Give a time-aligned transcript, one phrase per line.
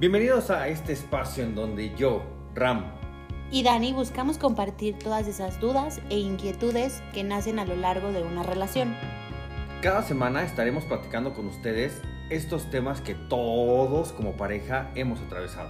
[0.00, 2.22] Bienvenidos a este espacio en donde yo,
[2.54, 2.84] Ram,
[3.50, 8.22] y Dani buscamos compartir todas esas dudas e inquietudes que nacen a lo largo de
[8.22, 8.94] una relación.
[9.82, 15.68] cada semana estaremos platicando con ustedes estos temas que todos como pareja hemos atravesado.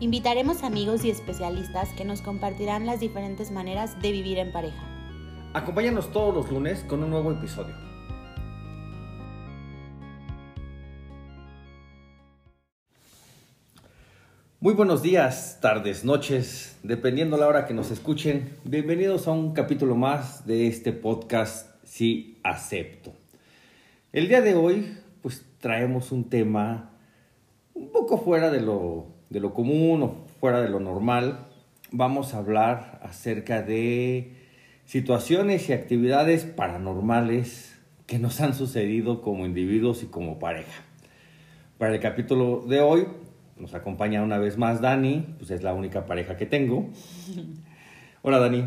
[0.00, 4.82] Invitaremos amigos y especialistas que nos compartirán las diferentes maneras de vivir en pareja.
[5.54, 7.91] Acompáñanos todos los lunes con un nuevo episodio.
[14.62, 18.50] Muy buenos días, tardes, noches, dependiendo la hora que nos escuchen.
[18.62, 23.12] Bienvenidos a un capítulo más de este podcast Sí Acepto.
[24.12, 26.92] El día de hoy, pues traemos un tema
[27.74, 31.48] un poco fuera de lo, de lo común o fuera de lo normal.
[31.90, 34.30] Vamos a hablar acerca de
[34.84, 40.84] situaciones y actividades paranormales que nos han sucedido como individuos y como pareja.
[41.78, 43.08] Para el capítulo de hoy
[43.62, 46.90] nos acompaña una vez más Dani, pues es la única pareja que tengo.
[48.22, 48.64] Hola Dani.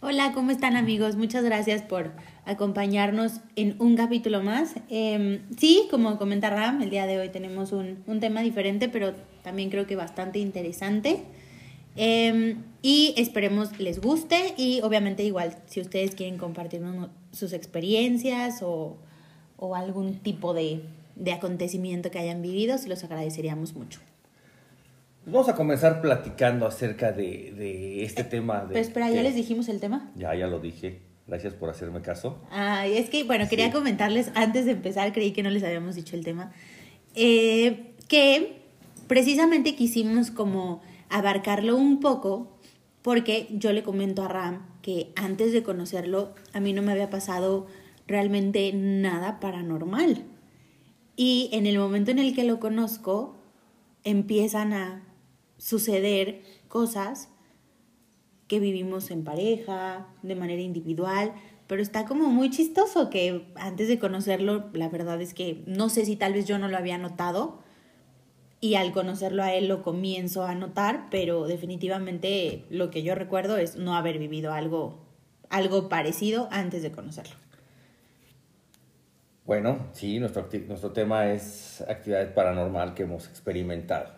[0.00, 1.16] Hola, ¿cómo están amigos?
[1.16, 2.12] Muchas gracias por
[2.46, 4.76] acompañarnos en un capítulo más.
[4.90, 9.12] Eh, sí, como comenta Ram, el día de hoy tenemos un, un tema diferente, pero
[9.42, 11.24] también creo que bastante interesante.
[11.96, 18.98] Eh, y esperemos les guste y obviamente igual si ustedes quieren compartirnos sus experiencias o,
[19.56, 20.82] o algún tipo de,
[21.16, 23.98] de acontecimiento que hayan vivido, los agradeceríamos mucho.
[25.28, 28.60] Pues vamos a comenzar platicando acerca de, de este tema.
[28.62, 30.10] De Pero espera, ¿ya que- les dijimos el tema?
[30.16, 31.02] Ya, ya lo dije.
[31.26, 32.38] Gracias por hacerme caso.
[32.50, 33.72] Ay, es que, bueno, quería Sí.
[33.72, 36.50] comentarles antes de empezar, creí que no les habíamos dicho el tema,
[37.14, 38.62] eh, que
[39.06, 42.56] precisamente quisimos como abarcarlo un poco
[43.02, 47.10] porque yo le comento a Ram que antes de conocerlo a mí no me había
[47.10, 47.66] pasado
[48.06, 50.24] realmente nada paranormal.
[51.16, 53.36] Y en el momento en el que lo conozco,
[54.04, 55.02] empiezan a
[55.58, 57.28] suceder cosas
[58.46, 61.34] que vivimos en pareja, de manera individual,
[61.66, 66.06] pero está como muy chistoso que antes de conocerlo, la verdad es que no sé
[66.06, 67.60] si tal vez yo no lo había notado
[68.60, 73.58] y al conocerlo a él lo comienzo a notar, pero definitivamente lo que yo recuerdo
[73.58, 75.06] es no haber vivido algo
[75.50, 77.34] algo parecido antes de conocerlo.
[79.44, 84.17] Bueno, sí, nuestro, nuestro tema es actividad paranormal que hemos experimentado.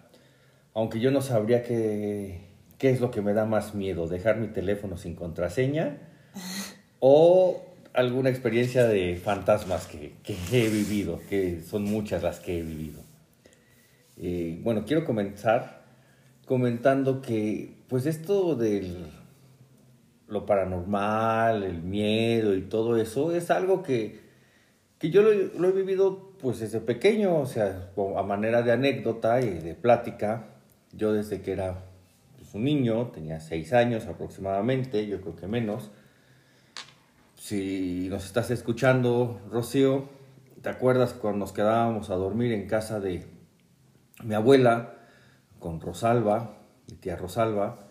[0.75, 2.41] Aunque yo no sabría qué,
[2.79, 5.99] qué es lo que me da más miedo, dejar mi teléfono sin contraseña
[7.01, 12.63] o alguna experiencia de fantasmas que, que he vivido, que son muchas las que he
[12.63, 13.01] vivido.
[14.17, 15.81] Eh, bueno, quiero comenzar
[16.47, 19.07] comentando que pues esto del
[20.29, 24.21] lo paranormal, el miedo y todo eso es algo que,
[24.99, 28.73] que yo lo, he- lo he vivido pues desde pequeño, o sea, a manera de
[28.73, 30.45] anécdota y de plática.
[30.93, 31.85] Yo desde que era
[32.37, 35.91] pues, un niño, tenía seis años aproximadamente, yo creo que menos.
[37.37, 40.09] Si nos estás escuchando, Rocío,
[40.63, 43.25] ¿te acuerdas cuando nos quedábamos a dormir en casa de
[44.23, 44.95] mi abuela
[45.59, 46.59] con Rosalba,
[46.89, 47.87] mi tía Rosalba?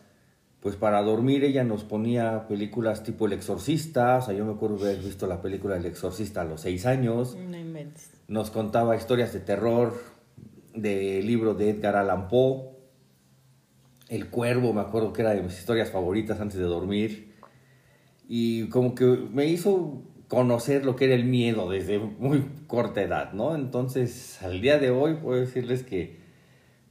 [0.60, 4.78] Pues para dormir ella nos ponía películas tipo El Exorcista, o sea, yo me acuerdo
[4.78, 8.12] de haber visto la película El Exorcista a los seis años No inventes.
[8.28, 9.94] nos contaba historias de terror
[10.76, 12.69] del libro de Edgar Allan Poe.
[14.10, 17.36] El Cuervo, me acuerdo que era de mis historias favoritas antes de dormir.
[18.28, 23.34] Y como que me hizo conocer lo que era el miedo desde muy corta edad,
[23.34, 23.56] ¿no?
[23.56, 26.20] Entonces, al día de hoy puedo decirles que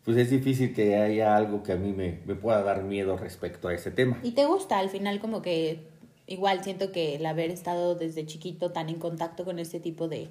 [0.05, 3.69] pues es difícil que haya algo que a mí me, me pueda dar miedo respecto
[3.69, 4.19] a ese tema.
[4.23, 4.79] ¿Y te gusta?
[4.79, 5.87] Al final como que
[6.27, 10.29] igual siento que el haber estado desde chiquito tan en contacto con este tipo de,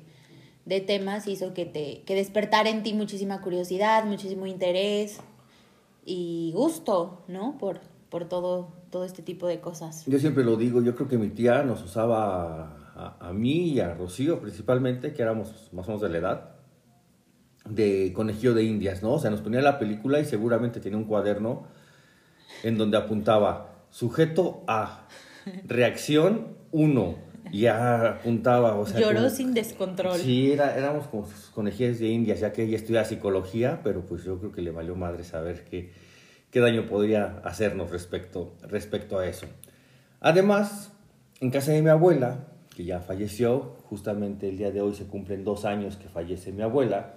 [0.65, 5.19] de temas hizo que te que despertar en ti muchísima curiosidad, muchísimo interés
[6.07, 7.57] y gusto, ¿no?
[7.59, 10.05] Por, por todo, todo este tipo de cosas.
[10.07, 13.79] Yo siempre lo digo, yo creo que mi tía nos usaba a, a mí y
[13.81, 16.49] a Rocío principalmente, que éramos más o menos de la edad,
[17.69, 19.11] de conejillo de indias, ¿no?
[19.13, 21.63] O sea, nos ponía la película y seguramente tenía un cuaderno
[22.63, 25.07] en donde apuntaba sujeto A,
[25.65, 27.15] reacción 1,
[27.51, 28.99] y ya apuntaba, o sea...
[28.99, 30.17] Lloró como- sin descontrol.
[30.17, 34.23] Sí, era, éramos como sus conejillas de indias, ya que ella estudia psicología, pero pues
[34.23, 35.91] yo creo que le valió madre saber qué,
[36.51, 39.47] qué daño podría hacernos respecto, respecto a eso.
[40.19, 40.91] Además,
[41.39, 45.43] en casa de mi abuela, que ya falleció, justamente el día de hoy se cumplen
[45.43, 47.15] dos años que fallece mi abuela,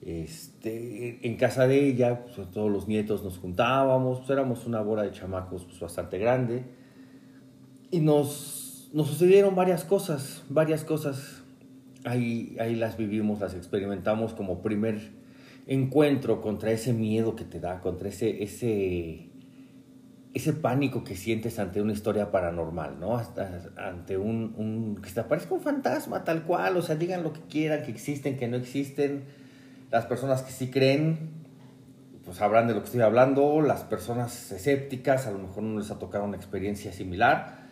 [0.00, 5.02] este, en casa de ella, pues, todos los nietos nos juntábamos, pues, éramos una bola
[5.02, 6.64] de chamacos pues, bastante grande,
[7.90, 11.42] y nos, nos sucedieron varias cosas, varias cosas.
[12.04, 15.12] Ahí, ahí las vivimos, las experimentamos como primer
[15.66, 19.28] encuentro contra ese miedo que te da, contra ese, ese,
[20.34, 23.16] ese pánico que sientes ante una historia paranormal, ¿no?
[23.16, 27.32] Hasta ante un, un, que te aparezca un fantasma tal cual, o sea, digan lo
[27.32, 29.24] que quieran, que existen, que no existen.
[29.90, 31.42] Las personas que sí creen,
[32.24, 33.60] pues sabrán de lo que estoy hablando.
[33.60, 37.62] Las personas escépticas, a lo mejor no les ha tocado una experiencia similar.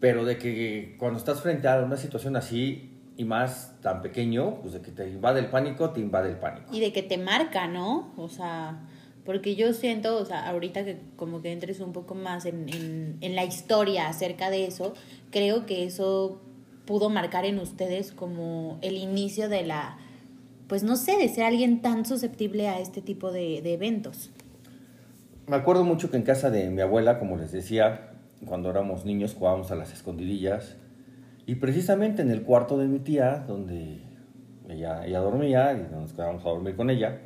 [0.00, 4.74] Pero de que cuando estás frente a una situación así, y más tan pequeño, pues
[4.74, 6.74] de que te invade el pánico, te invade el pánico.
[6.74, 8.12] Y de que te marca, ¿no?
[8.16, 8.80] O sea,
[9.24, 13.16] porque yo siento, o sea, ahorita que como que entres un poco más en, en,
[13.20, 14.94] en la historia acerca de eso,
[15.30, 16.40] creo que eso
[16.84, 19.98] pudo marcar en ustedes como el inicio de la,
[20.68, 24.30] pues no sé, de ser alguien tan susceptible a este tipo de, de eventos.
[25.46, 28.10] Me acuerdo mucho que en casa de mi abuela, como les decía,
[28.44, 30.76] cuando éramos niños jugábamos a las escondidillas
[31.46, 34.00] y precisamente en el cuarto de mi tía, donde
[34.68, 37.20] ella, ella dormía y nos quedábamos a dormir con ella,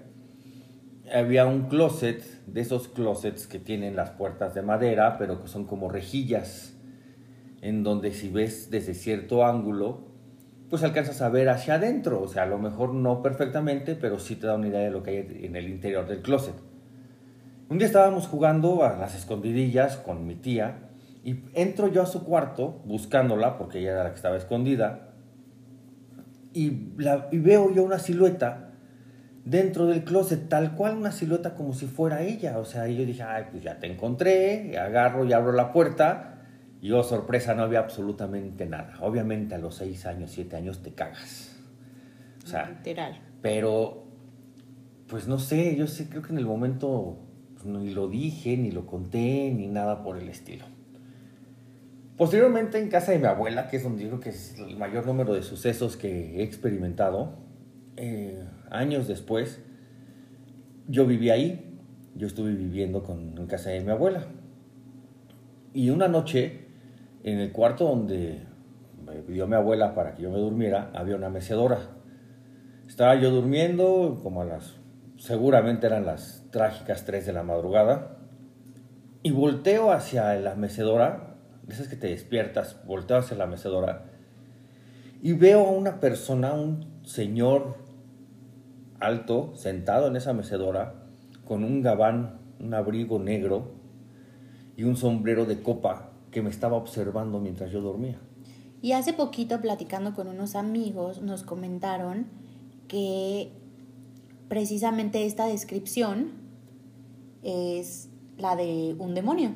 [1.12, 5.64] había un closet, de esos closets que tienen las puertas de madera, pero que son
[5.64, 6.76] como rejillas,
[7.62, 10.10] en donde si ves desde cierto ángulo,
[10.68, 14.36] pues alcanzas a ver hacia adentro, o sea, a lo mejor no perfectamente, pero sí
[14.36, 16.54] te da una idea de lo que hay en el interior del closet.
[17.68, 20.89] Un día estábamos jugando a las escondidillas con mi tía,
[21.22, 25.08] y entro yo a su cuarto buscándola, porque ella era la que estaba escondida,
[26.52, 28.70] y, la, y veo yo una silueta
[29.44, 32.58] dentro del closet, tal cual una silueta como si fuera ella.
[32.58, 35.72] O sea, y yo dije, ay, pues ya te encontré, y agarro y abro la
[35.72, 36.38] puerta.
[36.80, 38.94] Y oh, sorpresa, no había absolutamente nada.
[39.00, 41.56] Obviamente a los seis años, siete años te cagas.
[42.42, 43.20] O sea, Literal.
[43.42, 44.04] pero,
[45.06, 47.18] pues no sé, yo sé, creo que en el momento
[47.54, 50.64] pues, ni lo dije, ni lo conté, ni nada por el estilo.
[52.20, 55.06] Posteriormente en casa de mi abuela, que es donde yo creo que es el mayor
[55.06, 57.38] número de sucesos que he experimentado,
[57.96, 59.62] eh, años después,
[60.86, 61.80] yo viví ahí,
[62.14, 64.26] yo estuve viviendo con, en casa de mi abuela.
[65.72, 66.66] Y una noche,
[67.24, 68.42] en el cuarto donde
[69.02, 71.78] me pidió mi abuela para que yo me durmiera, había una mecedora.
[72.86, 74.76] Estaba yo durmiendo, como a las,
[75.16, 78.18] seguramente eran las trágicas 3 de la madrugada,
[79.22, 81.29] y volteo hacia la mecedora,
[81.74, 84.04] esas que te despiertas, volteo hacia la mecedora
[85.22, 87.76] y veo a una persona, un señor
[89.00, 90.94] alto, sentado en esa mecedora,
[91.44, 93.72] con un gabán, un abrigo negro
[94.76, 98.18] y un sombrero de copa que me estaba observando mientras yo dormía.
[98.82, 102.26] Y hace poquito, platicando con unos amigos, nos comentaron
[102.88, 103.52] que
[104.48, 106.30] precisamente esta descripción
[107.42, 108.08] es
[108.38, 109.52] la de un demonio.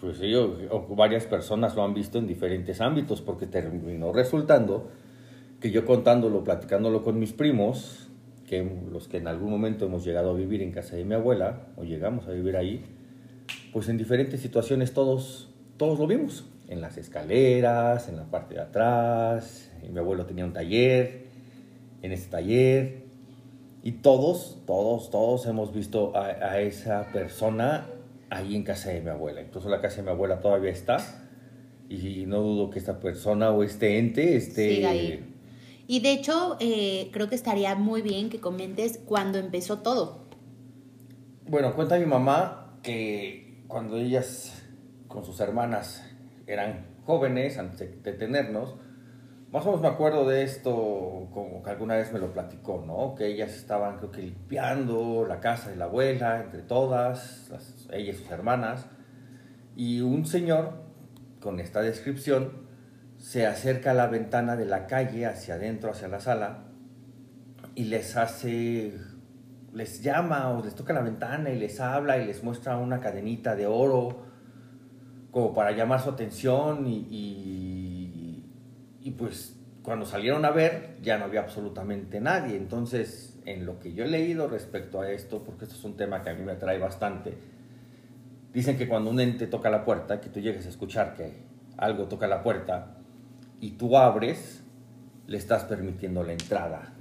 [0.00, 4.90] Pues sí, o, varias personas lo han visto en diferentes ámbitos, porque terminó resultando
[5.60, 8.08] que yo contándolo, platicándolo con mis primos,
[8.46, 11.68] que los que en algún momento hemos llegado a vivir en casa de mi abuela,
[11.76, 12.84] o llegamos a vivir ahí,
[13.72, 15.48] pues en diferentes situaciones todos,
[15.78, 20.52] todos lo vimos, en las escaleras, en la parte de atrás, mi abuelo tenía un
[20.52, 21.24] taller,
[22.02, 23.06] en ese taller,
[23.82, 27.86] y todos, todos, todos hemos visto a esa persona
[28.36, 29.40] ahí en casa de mi abuela.
[29.40, 30.98] Incluso la casa de mi abuela todavía está,
[31.88, 34.76] y no dudo que esta persona o este ente esté...
[34.76, 35.32] Siga ahí.
[35.88, 40.26] Y de hecho, eh, creo que estaría muy bien que comentes cuándo empezó todo.
[41.48, 44.64] Bueno, cuenta mi mamá que cuando ellas
[45.06, 46.04] con sus hermanas
[46.46, 48.74] eran jóvenes, antes de tenernos,
[49.64, 53.14] más me acuerdo de esto, como que alguna vez me lo platicó, ¿no?
[53.14, 58.10] Que ellas estaban, creo que limpiando la casa de la abuela, entre todas, las, ella
[58.10, 58.86] y sus hermanas,
[59.74, 60.72] y un señor,
[61.40, 62.66] con esta descripción,
[63.18, 66.64] se acerca a la ventana de la calle, hacia adentro, hacia la sala,
[67.74, 68.94] y les hace,
[69.72, 73.54] les llama o les toca la ventana y les habla y les muestra una cadenita
[73.54, 74.24] de oro,
[75.30, 77.75] como para llamar su atención y, y,
[79.06, 82.56] y pues cuando salieron a ver ya no había absolutamente nadie.
[82.56, 86.24] Entonces, en lo que yo he leído respecto a esto, porque esto es un tema
[86.24, 87.38] que a mí me atrae bastante,
[88.52, 91.34] dicen que cuando un ente toca la puerta, que tú llegues a escuchar que
[91.76, 92.96] algo toca la puerta
[93.60, 94.64] y tú abres,
[95.28, 96.92] le estás permitiendo la entrada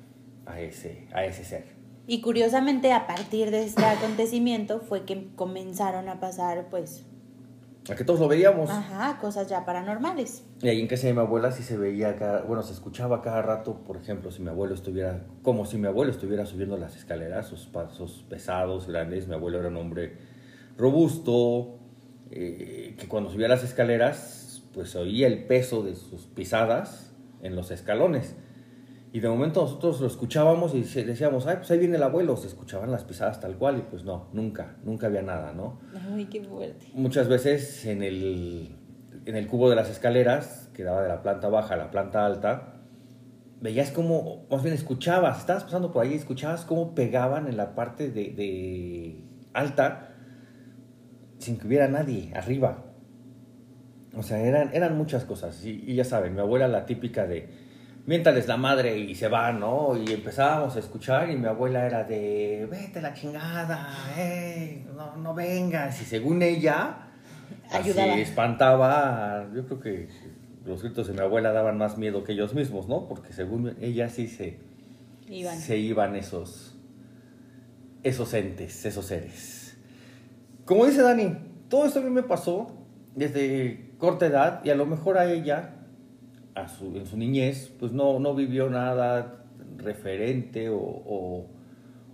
[0.45, 1.65] a ese, a ese ser.
[2.05, 7.03] Y curiosamente, a partir de este acontecimiento fue que comenzaron a pasar, pues,
[7.89, 8.69] A que todos lo veíamos.
[8.69, 10.43] ajá, cosas ya paranormales.
[10.61, 13.43] Y ahí en casa de mi abuela sí se veía, cada, bueno, se escuchaba cada
[13.43, 17.47] rato, por ejemplo, si mi abuelo estuviera, como si mi abuelo estuviera subiendo las escaleras,
[17.47, 19.27] sus pasos pesados, grandes.
[19.27, 20.17] Mi abuelo era un hombre
[20.77, 21.77] robusto,
[22.31, 27.13] eh, que cuando subía las escaleras, pues oía el peso de sus pisadas
[27.43, 28.35] en los escalones.
[29.15, 32.47] Y de momento nosotros lo escuchábamos y decíamos, ay, pues ahí viene el abuelo, se
[32.47, 35.79] escuchaban las pisadas tal cual y pues no, nunca, nunca había nada, ¿no?
[36.13, 36.87] Ay, qué fuerte.
[36.93, 38.75] Muchas veces en el,
[39.25, 42.25] en el cubo de las escaleras, que daba de la planta baja a la planta
[42.25, 42.73] alta,
[43.61, 47.73] veías cómo, más bien escuchabas, estabas pasando por ahí y escuchabas cómo pegaban en la
[47.73, 50.13] parte de, de alta
[51.37, 52.83] sin que hubiera nadie arriba.
[54.13, 55.63] O sea, eran, eran muchas cosas.
[55.63, 57.63] Y, y ya saben, mi abuela la típica de
[58.05, 59.97] miéntales la madre y se va, ¿no?
[59.97, 65.33] Y empezábamos a escuchar y mi abuela era de, vete la chingada, eh, no, no
[65.33, 66.01] vengas.
[66.01, 66.97] Y según ella,
[67.71, 68.13] Ayudaba.
[68.13, 70.09] así espantaba, yo creo que
[70.65, 73.07] los gritos de mi abuela daban más miedo que ellos mismos, ¿no?
[73.07, 74.59] Porque según ella sí se,
[75.27, 75.57] Iban.
[75.57, 76.75] se iban esos,
[78.03, 79.77] esos entes, esos seres.
[80.65, 81.37] Como dice Dani,
[81.69, 82.71] todo esto a mí me pasó
[83.15, 85.74] desde corta edad y a lo mejor a ella
[86.67, 89.45] su, en su niñez, pues no, no vivió nada
[89.77, 91.47] referente o, o,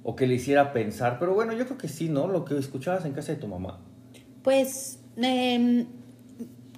[0.04, 1.20] o, que le hiciera pensar.
[1.20, 2.28] Pero bueno, yo creo que sí, ¿no?
[2.28, 3.80] Lo que escuchabas en casa de tu mamá.
[4.44, 5.86] Pues eh,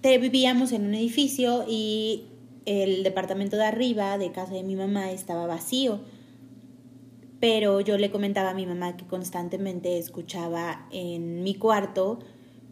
[0.02, 2.26] te vivíamos en un edificio y
[2.66, 6.02] el departamento de arriba de casa de mi mamá estaba vacío.
[7.40, 12.20] Pero yo le comentaba a mi mamá que constantemente escuchaba en mi cuarto,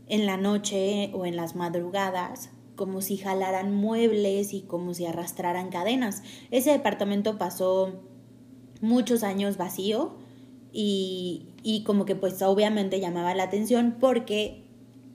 [0.07, 2.51] en la noche o en las madrugadas,
[2.81, 6.23] como si jalaran muebles y como si arrastraran cadenas.
[6.49, 8.01] Ese departamento pasó
[8.81, 10.15] muchos años vacío
[10.73, 14.63] y, y como que pues obviamente llamaba la atención porque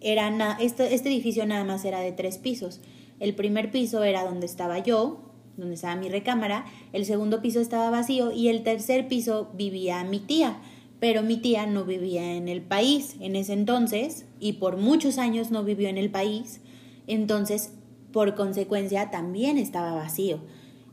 [0.01, 2.81] era na este, este edificio nada más era de tres pisos.
[3.19, 5.23] El primer piso era donde estaba yo,
[5.57, 10.21] donde estaba mi recámara, el segundo piso estaba vacío y el tercer piso vivía mi
[10.21, 10.61] tía
[11.01, 15.51] pero mi tía no vivía en el país en ese entonces y por muchos años
[15.51, 16.61] no vivió en el país
[17.07, 17.73] entonces,
[18.13, 20.41] por consecuencia, también estaba vacío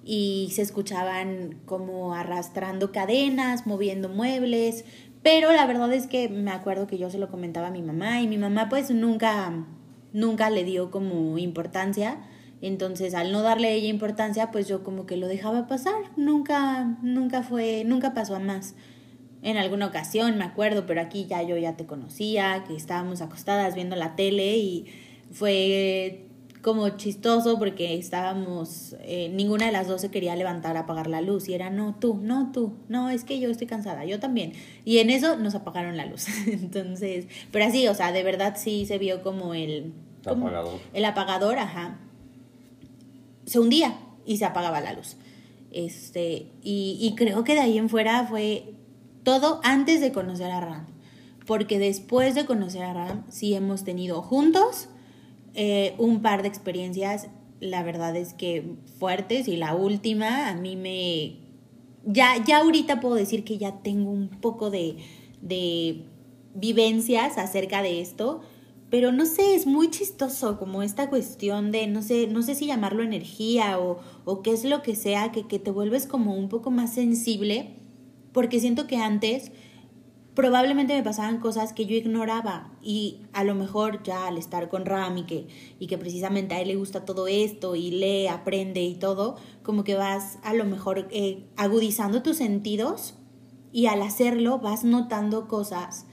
[0.06, 4.86] y se escuchaban como arrastrando cadenas, moviendo muebles,
[5.24, 8.22] pero la verdad es que me acuerdo que yo se lo comentaba a mi mamá
[8.22, 9.66] y mi mamá pues nunca,
[10.12, 12.18] nunca le dio como importancia.
[12.62, 15.96] Entonces, al no darle ella importancia, pues yo como que lo dejaba pasar.
[16.16, 18.76] Nunca, nunca fue, nunca pasó a más.
[19.42, 23.76] En alguna ocasión, me acuerdo, pero aquí ya yo ya te conocía, que estábamos acostadas
[23.76, 24.86] viendo la tele y
[25.32, 26.28] fue
[26.64, 31.22] como chistoso porque estábamos, eh, ninguna de las dos se quería levantar a apagar la
[31.22, 34.54] luz y era, no, tú, no, tú, no, es que yo estoy cansada, yo también.
[34.86, 36.26] Y en eso nos apagaron la luz.
[36.48, 39.94] Entonces, pero así, o sea, de verdad sí se vio como el...
[40.24, 40.80] Como apagador.
[40.94, 42.00] El apagador, ajá.
[43.46, 45.18] Se hundía y se apagaba la luz.
[45.70, 48.74] Este, y, y creo que de ahí en fuera fue
[49.24, 50.88] todo antes de conocer a Ram.
[51.46, 54.88] Porque después de conocer a Ram, sí hemos tenido juntos
[55.54, 57.28] eh, un par de experiencias,
[57.60, 61.40] la verdad es que fuertes y la última a mí me...
[62.06, 64.98] Ya, ya ahorita puedo decir que ya tengo un poco de,
[65.42, 66.04] de
[66.54, 68.42] vivencias acerca de esto,
[68.90, 72.68] pero no sé, es muy chistoso como esta cuestión de, no sé, no sé si
[72.68, 76.50] llamarlo energía o, o qué es lo que sea, que, que te vuelves como un
[76.50, 77.78] poco más sensible,
[78.34, 79.52] porque siento que antes
[80.36, 84.86] probablemente me pasaban cosas que yo ignoraba y a lo mejor ya al estar con
[84.86, 85.48] Ram y que,
[85.80, 89.84] y que precisamente a él le gusta todo esto y lee, aprende y todo, como
[89.84, 93.16] que vas a lo mejor eh, agudizando tus sentidos
[93.72, 96.06] y al hacerlo vas notando cosas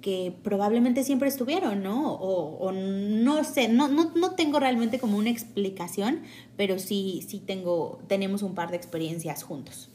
[0.00, 2.12] que probablemente siempre estuvieron, ¿no?
[2.12, 6.20] O, o no sé, no, no, no, tengo realmente como una explicación,
[6.56, 9.90] pero sí, sí tengo, tenemos un par de experiencias juntos.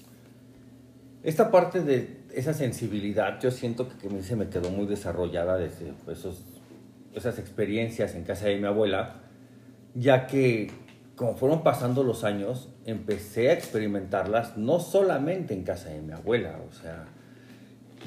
[1.23, 5.93] Esta parte de esa sensibilidad, yo siento que, que se me quedó muy desarrollada desde
[6.03, 6.25] pues,
[7.13, 9.21] esas experiencias en casa de mi abuela,
[9.93, 10.71] ya que
[11.15, 16.59] como fueron pasando los años, empecé a experimentarlas no solamente en casa de mi abuela,
[16.67, 17.05] o sea,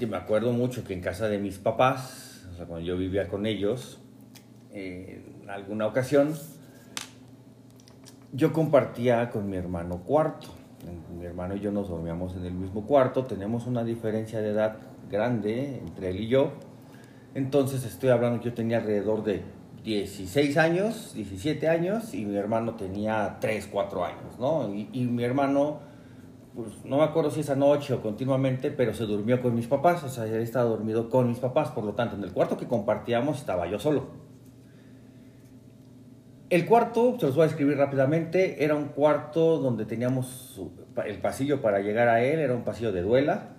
[0.00, 4.00] yo me acuerdo mucho que en casa de mis papás, cuando yo vivía con ellos,
[4.72, 6.34] en alguna ocasión,
[8.32, 10.63] yo compartía con mi hermano cuarto
[11.16, 14.76] mi hermano y yo nos dormíamos en el mismo cuarto, tenemos una diferencia de edad
[15.10, 16.52] grande entre él y yo.
[17.34, 19.42] Entonces estoy hablando, yo tenía alrededor de
[19.82, 24.72] 16 años, 17 años y mi hermano tenía 3, 4 años, ¿no?
[24.72, 25.80] Y, y mi hermano,
[26.54, 30.02] pues no me acuerdo si esa noche o continuamente, pero se durmió con mis papás,
[30.04, 32.66] o sea, él estaba dormido con mis papás, por lo tanto, en el cuarto que
[32.66, 34.23] compartíamos estaba yo solo.
[36.54, 40.62] El cuarto, se los voy a describir rápidamente, era un cuarto donde teníamos
[41.04, 43.56] el pasillo para llegar a él, era un pasillo de duela,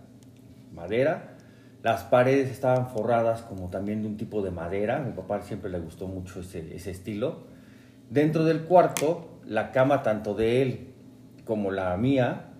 [0.72, 1.36] madera.
[1.84, 5.70] Las paredes estaban forradas como también de un tipo de madera, a mi papá siempre
[5.70, 7.48] le gustó mucho ese, ese estilo.
[8.10, 10.94] Dentro del cuarto, la cama tanto de él
[11.44, 12.54] como la mía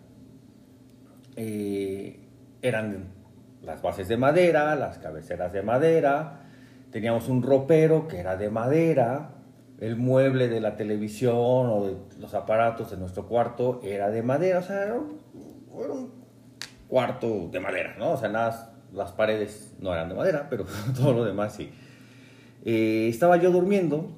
[1.38, 2.20] eh,
[2.62, 3.06] eran
[3.62, 6.42] las bases de madera, las cabeceras de madera,
[6.92, 9.35] teníamos un ropero que era de madera,
[9.80, 14.60] el mueble de la televisión o de los aparatos de nuestro cuarto era de madera,
[14.60, 16.12] o sea, era un,
[16.88, 18.12] cuarto de madera, ¿no?
[18.12, 20.66] O sea, nada, las paredes no eran de madera, pero
[20.96, 21.72] todo lo demás sí.
[22.64, 24.12] Eh, estaba yo durmiendo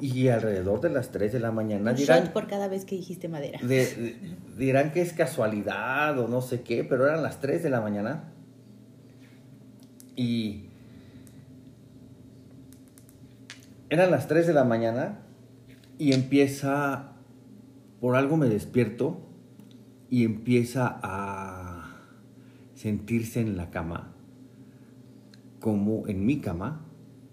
[0.00, 2.32] y alrededor de las 3 de la mañana dirán...
[2.32, 3.60] por cada vez que dijiste madera.
[4.56, 8.32] dirán que es casualidad o no sé qué, pero eran las 3 de la mañana.
[10.16, 10.69] Y...
[13.90, 15.18] Eran las 3 de la mañana
[15.98, 17.16] y empieza...
[18.00, 19.20] Por algo me despierto
[20.08, 22.00] y empieza a
[22.74, 24.14] sentirse en la cama,
[25.58, 26.86] como en mi cama,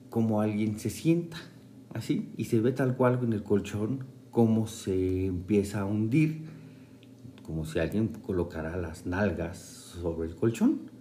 [0.09, 1.37] como alguien se sienta
[1.93, 6.41] así, y se ve tal cual en el colchón cómo se empieza a hundir,
[7.43, 10.91] como si alguien colocara las nalgas sobre el colchón.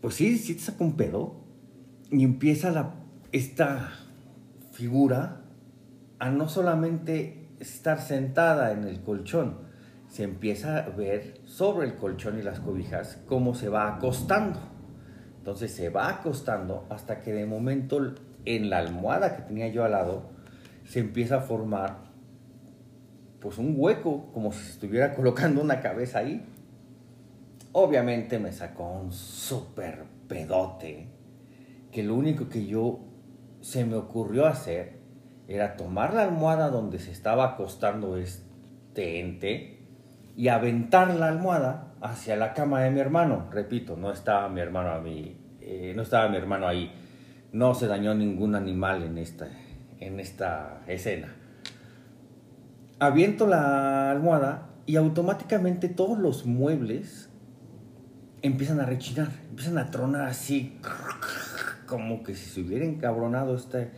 [0.00, 1.44] Pues sí, sí te saca un pedo
[2.10, 3.03] y empieza la,
[3.34, 3.90] esta
[4.70, 5.40] figura
[6.20, 9.58] a no solamente estar sentada en el colchón,
[10.06, 14.60] se empieza a ver sobre el colchón y las cobijas cómo se va acostando.
[15.38, 18.14] Entonces se va acostando hasta que de momento
[18.44, 20.30] en la almohada que tenía yo al lado
[20.84, 22.04] se empieza a formar
[23.40, 26.46] pues un hueco, como si estuviera colocando una cabeza ahí.
[27.72, 31.08] Obviamente me sacó un súper pedote,
[31.90, 33.10] que lo único que yo
[33.64, 35.00] se me ocurrió hacer
[35.48, 39.80] era tomar la almohada donde se estaba acostando este ente
[40.36, 43.48] y aventar la almohada hacia la cama de mi hermano.
[43.50, 46.92] Repito, no estaba mi hermano a mí, eh, no estaba mi hermano ahí
[47.54, 49.48] no se dañó ningún animal en esta,
[50.00, 51.28] en esta escena.
[52.98, 57.30] Aviento la almohada y automáticamente todos los muebles
[58.42, 60.80] empiezan a rechinar, empiezan a tronar así,
[61.94, 63.90] como que si se hubiera encabronado este,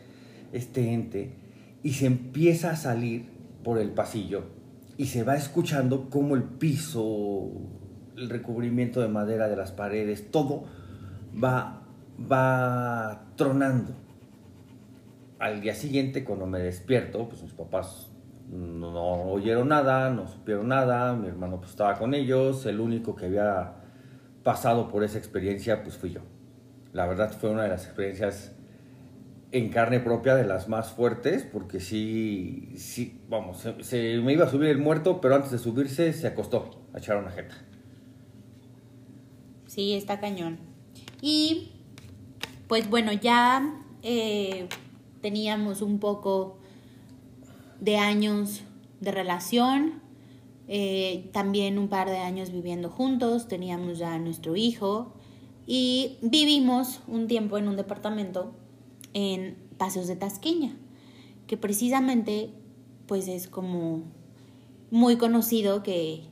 [0.53, 1.35] este ente,
[1.83, 3.27] y se empieza a salir
[3.65, 4.45] por el pasillo
[4.97, 7.51] y se va escuchando como el piso,
[8.17, 10.65] el recubrimiento de madera de las paredes, todo
[11.43, 11.83] va
[12.19, 13.93] va tronando.
[15.39, 18.11] Al día siguiente, cuando me despierto, pues mis papás
[18.49, 23.27] no, oyeron nada, no supieron nada, mi hermano pues estaba con ellos, el único que
[23.27, 23.75] había
[24.43, 26.21] pasado por esa experiencia pues fui yo.
[26.97, 28.53] La verdad fue una de las experiencias
[29.53, 34.49] en carne propia de las más fuertes, porque sí, sí, vamos, se, me iba a
[34.49, 37.55] subir el muerto, pero antes de subirse se acostó a echar una jeta.
[39.67, 40.59] Sí, está cañón.
[41.21, 41.73] Y
[42.67, 44.67] pues bueno, ya eh,
[45.21, 46.57] teníamos un poco
[47.79, 48.63] de años
[49.03, 50.01] de relación,
[50.67, 55.16] eh, también un par de años viviendo juntos, teníamos ya nuestro hijo
[55.67, 58.55] y vivimos un tiempo en un departamento
[59.13, 60.77] en Paseos de Tasqueña,
[61.47, 62.51] que precisamente
[63.07, 64.03] pues es como
[64.91, 66.25] muy conocido que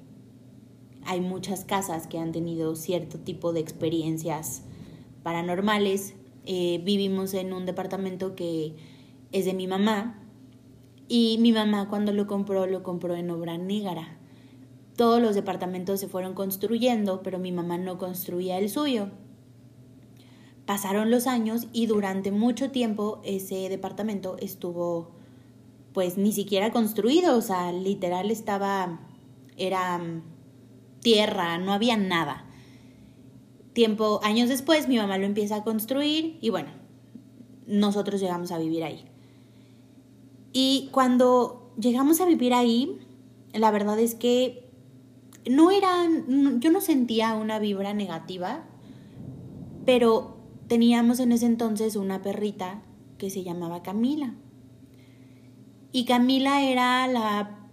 [1.04, 4.62] hay muchas casas que han tenido cierto tipo de experiencias
[5.22, 6.14] paranormales
[6.46, 8.76] eh, vivimos en un departamento que
[9.32, 10.22] es de mi mamá
[11.08, 14.18] y mi mamá cuando lo compró lo compró en obra negra.
[14.96, 19.08] Todos los departamentos se fueron construyendo, pero mi mamá no construía el suyo.
[20.66, 25.12] Pasaron los años y durante mucho tiempo ese departamento estuvo
[25.92, 29.00] pues ni siquiera construido, o sea, literal estaba
[29.56, 30.00] era
[31.00, 32.46] tierra, no había nada.
[33.72, 36.70] Tiempo, años después, mi mamá lo empieza a construir y bueno,
[37.66, 39.04] nosotros llegamos a vivir ahí.
[40.52, 42.98] Y cuando llegamos a vivir ahí,
[43.52, 44.70] la verdad es que
[45.48, 48.64] no eran, yo no sentía una vibra negativa,
[49.84, 50.33] pero
[50.68, 52.82] teníamos en ese entonces una perrita
[53.18, 54.34] que se llamaba Camila.
[55.92, 57.68] Y Camila era la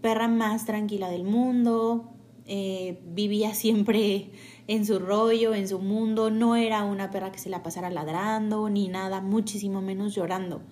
[0.00, 2.14] perra más tranquila del mundo,
[2.46, 4.30] eh, vivía siempre
[4.66, 8.68] en su rollo, en su mundo, no era una perra que se la pasara ladrando
[8.68, 10.62] ni nada, muchísimo menos llorando.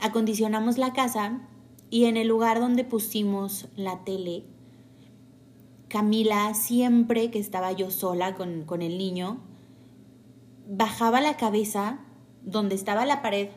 [0.00, 1.46] Acondicionamos la casa
[1.90, 4.44] y en el lugar donde pusimos la tele,
[5.88, 9.40] Camila, siempre que estaba yo sola con, con el niño,
[10.74, 11.98] bajaba la cabeza
[12.42, 13.50] donde estaba la pared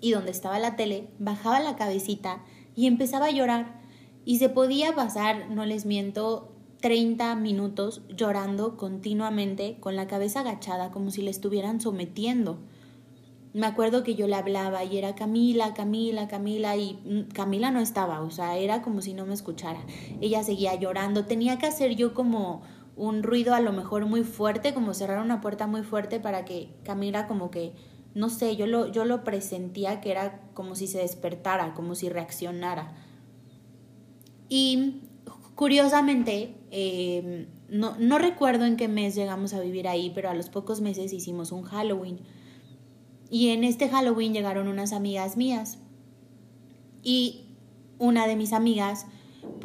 [0.00, 2.42] y donde estaba la tele, bajaba la cabecita
[2.74, 3.82] y empezaba a llorar.
[4.24, 10.90] Y se podía pasar, no les miento, 30 minutos llorando continuamente con la cabeza agachada
[10.90, 12.60] como si le estuvieran sometiendo.
[13.52, 17.80] me acuerdo que yo le hablaba y era Camila, Camila, Camila y mm, Camila no
[17.80, 19.80] estaba, o sea, era como si no me escuchara.
[20.22, 22.62] Ella seguía llorando, tenía que hacer yo como
[22.96, 26.70] un ruido a lo mejor muy fuerte, como cerrar una puerta muy fuerte para que
[26.82, 27.74] Camila como que,
[28.14, 32.08] no sé, yo lo, yo lo presentía que era como si se despertara, como si
[32.08, 32.96] reaccionara.
[34.48, 35.02] Y
[35.54, 40.48] curiosamente, em, no, no recuerdo en qué mes llegamos a vivir ahí, pero a los
[40.48, 42.20] pocos meses hicimos un Halloween.
[43.28, 45.78] Y en este Halloween llegaron unas amigas mías.
[47.02, 47.46] Y
[47.98, 49.06] una de mis amigas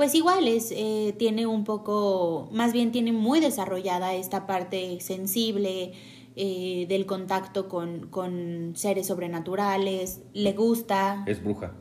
[0.02, 5.92] pues igual es, eh, tiene un poco, más bien tiene muy desarrollada esta parte sensible
[6.36, 11.24] eh, del contacto con, con, seres sobrenaturales, le gusta.
[11.28, 11.76] Es bruja.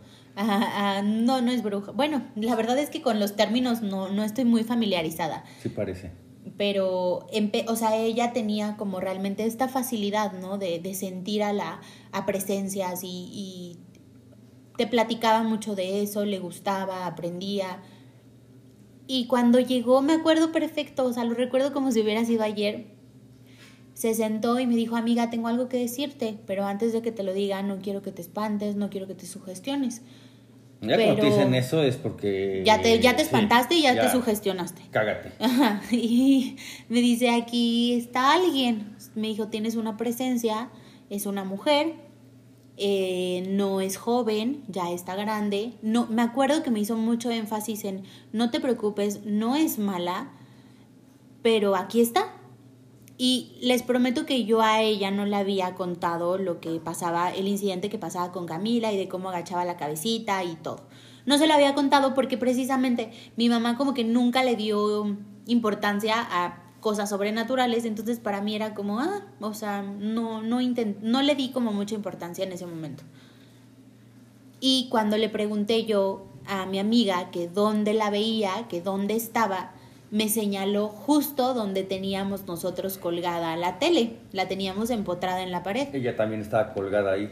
[1.02, 1.92] no, no es bruja.
[1.92, 5.44] Bueno, la verdad es que con los términos no, no estoy muy familiarizada.
[5.62, 6.12] Sí parece.
[6.58, 7.26] Pero,
[7.68, 10.58] o sea, ella tenía como realmente esta facilidad, ¿no?
[10.58, 11.80] De, de sentir a, la,
[12.12, 13.78] a presencias y, y
[14.76, 17.80] te platicaba mucho de eso, le gustaba, aprendía.
[19.12, 22.84] Y cuando llegó, me acuerdo perfecto, o sea, lo recuerdo como si hubiera sido ayer.
[23.92, 27.24] Se sentó y me dijo, amiga, tengo algo que decirte, pero antes de que te
[27.24, 30.02] lo diga, no quiero que te espantes, no quiero que te sugestiones.
[30.80, 32.62] Ya cuando te dicen eso es porque...
[32.64, 34.82] Ya te, ya te espantaste y ya, te sugestionaste.
[34.92, 35.32] Cágate.
[35.40, 35.82] Ajá.
[35.90, 36.54] Y
[36.88, 38.94] me dice, aquí está alguien.
[39.16, 40.70] Me dijo, tienes una presencia,
[41.10, 41.94] es una mujer,
[42.82, 45.74] eh, no es joven, ya está grande.
[45.82, 50.32] No, me acuerdo que me hizo mucho énfasis en no te preocupes, no es mala,
[51.42, 52.32] pero aquí está.
[53.18, 57.48] Y les prometo que yo a ella no le había contado lo que pasaba, el
[57.48, 60.88] incidente que pasaba con Camila y de cómo agachaba la cabecita y todo.
[61.26, 66.14] No se lo había contado porque precisamente mi mamá como que nunca le dio importancia
[66.18, 70.58] a cosas sobrenaturales, entonces para mí era como, ah, o sea, no, no,
[71.02, 73.04] no le di como mucha importancia en ese momento.
[74.60, 79.72] Y cuando le pregunté yo a mi amiga que dónde la veía, que dónde estaba,
[80.10, 85.94] me señaló justo donde teníamos nosotros colgada la tele, la teníamos empotrada en la pared.
[85.94, 87.30] Ella también estaba colgada ahí.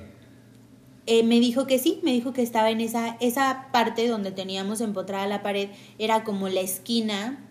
[1.07, 4.81] Eh, me dijo que sí, me dijo que estaba en esa, esa parte donde teníamos
[4.81, 7.48] empotrada la pared, era como la esquina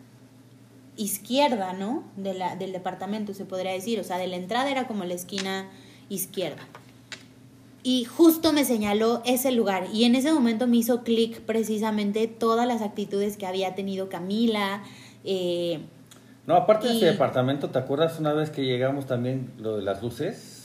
[0.97, 2.03] izquierda, ¿no?
[2.17, 3.99] De la, del departamento, se podría decir.
[3.99, 5.69] O sea, de la entrada era como la esquina
[6.10, 6.67] izquierda.
[7.83, 9.88] Y justo me señaló ese lugar.
[9.93, 14.83] Y en ese momento me hizo clic precisamente todas las actitudes que había tenido Camila.
[15.23, 15.79] Eh,
[16.47, 20.01] no, aparte de ese departamento, ¿te acuerdas una vez que llegamos también lo de las
[20.01, 20.57] luces?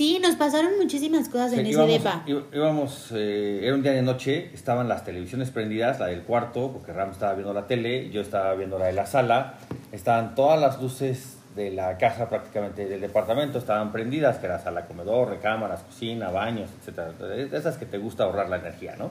[0.00, 2.24] Sí, nos pasaron muchísimas cosas en ese depa.
[2.26, 6.94] Íbamos, eh, era un día de noche, estaban las televisiones prendidas, la del cuarto, porque
[6.94, 9.58] Ram estaba viendo la tele, yo estaba viendo la de la sala,
[9.92, 14.86] estaban todas las luces de la casa prácticamente del departamento, estaban prendidas, que era sala,
[14.86, 17.12] comedor, recámaras, cocina, baños, etcétera.
[17.52, 19.10] Esas que te gusta ahorrar la energía, ¿no?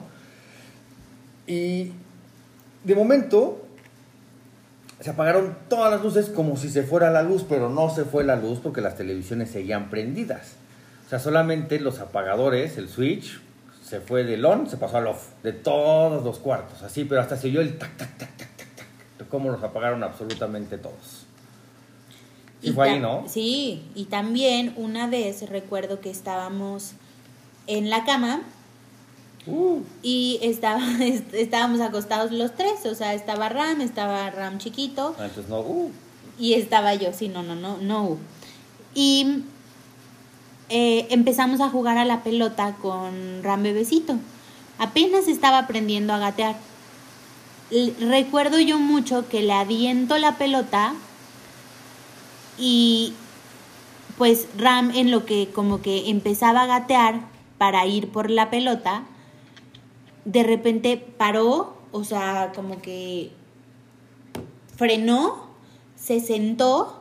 [1.46, 1.92] Y
[2.82, 3.64] de momento
[4.98, 8.24] se apagaron todas las luces como si se fuera la luz, pero no se fue
[8.24, 10.56] la luz porque las televisiones seguían prendidas.
[11.10, 13.40] O sea, solamente los apagadores, el switch,
[13.84, 17.36] se fue del on, se pasó al off, de todos los cuartos, así, pero hasta
[17.36, 18.76] se oyó el tac, tac, tac, tac, tac,
[19.18, 21.26] tac, cómo los apagaron absolutamente todos.
[22.62, 23.24] Y, fue ahí, ¿no?
[23.26, 26.92] Sí, y también una vez recuerdo que estábamos
[27.66, 28.42] en la cama
[29.48, 29.80] uh.
[30.04, 30.80] y estaba,
[31.32, 35.16] estábamos acostados los tres, o sea, estaba Ram, estaba Ram chiquito.
[35.18, 35.90] Ah, entonces no, uh.
[36.38, 38.16] Y estaba yo, sí, no, no, no, no.
[38.94, 39.42] Y
[40.70, 44.16] eh, empezamos a jugar a la pelota con Ram Bebecito.
[44.78, 46.56] Apenas estaba aprendiendo a gatear.
[48.00, 50.94] recuerdo yo mucho que le aviento la pelota
[52.56, 53.14] y
[54.16, 57.20] pues Ram en lo que como que empezaba a gatear
[57.58, 59.02] para ir por la pelota,
[60.24, 63.32] de repente paró, o sea, como que
[64.76, 65.46] frenó,
[65.96, 66.99] se sentó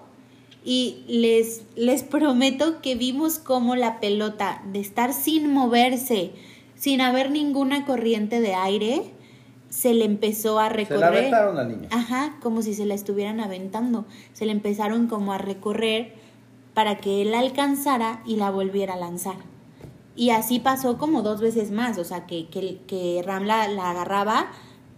[0.64, 6.32] y les, les prometo que vimos cómo la pelota, de estar sin moverse,
[6.76, 9.14] sin haber ninguna corriente de aire,
[9.70, 11.00] se le empezó a recorrer.
[11.00, 11.90] Se la aventaron al niño.
[11.92, 14.06] Ajá, como si se la estuvieran aventando.
[14.34, 16.14] Se le empezaron como a recorrer
[16.74, 19.36] para que él la alcanzara y la volviera a lanzar.
[20.16, 23.92] Y así pasó como dos veces más, o sea, que, que, que Ram la, la
[23.92, 24.48] agarraba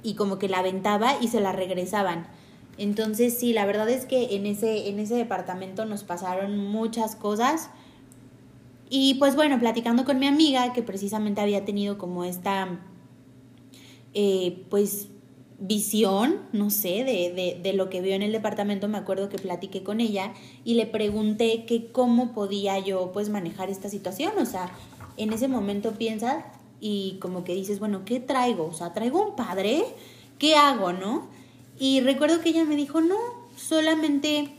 [0.02, 2.28] y como que la aventaba y se la regresaban.
[2.78, 7.70] Entonces, sí, la verdad es que en ese, en ese departamento nos pasaron muchas cosas.
[8.90, 12.80] Y pues bueno, platicando con mi amiga, que precisamente había tenido como esta,
[14.14, 15.08] eh, pues,
[15.64, 19.38] visión, no sé, de, de, de, lo que vio en el departamento, me acuerdo que
[19.38, 20.34] platiqué con ella
[20.66, 24.72] y le pregunté que cómo podía yo pues manejar esta situación, o sea,
[25.18, 26.44] en ese momento piensas
[26.80, 28.66] y como que dices, bueno, ¿qué traigo?
[28.66, 29.84] O sea, traigo un padre,
[30.40, 31.28] ¿qué hago, no?
[31.82, 33.18] Y recuerdo que ella me dijo, no,
[33.58, 34.50] solamente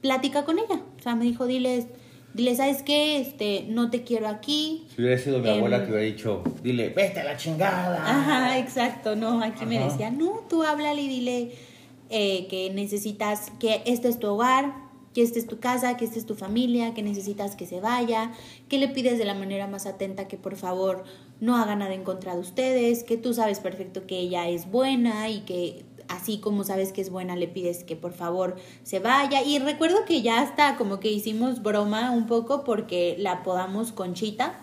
[0.00, 1.86] platica con ella, o sea, me dijo, diles
[2.34, 3.20] dile, ¿sabes qué?
[3.20, 4.86] Este, no te quiero aquí.
[4.94, 8.02] Si hubiera sido mi abuela que em, hubiera dicho, dile, vete a la chingada.
[8.06, 11.52] Ajá, exacto, no, aquí me decía, no, tú háblale y dile
[12.08, 14.72] eh, que necesitas, que este es tu hogar,
[15.14, 18.32] que esta es tu casa, que esta es tu familia, que necesitas que se vaya,
[18.68, 21.04] que le pides de la manera más atenta que por favor
[21.40, 25.28] no haga nada en contra de ustedes, que tú sabes perfecto que ella es buena
[25.28, 29.42] y que así como sabes que es buena, le pides que por favor se vaya.
[29.42, 34.60] Y recuerdo que ya hasta como que hicimos broma un poco porque la apodamos Conchita